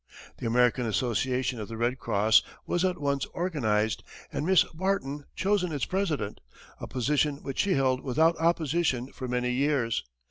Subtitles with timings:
[0.39, 4.01] The American Association of the Red Cross was at once organized,
[4.33, 6.41] and Miss Barton chosen its president,
[6.79, 10.03] a position which she held without opposition for many years.